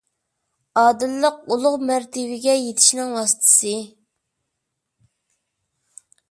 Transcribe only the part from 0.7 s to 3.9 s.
ئادىللىق– ئۇلۇغ مەرتىۋىگە يېتىشنىڭ ۋاسىتىسى.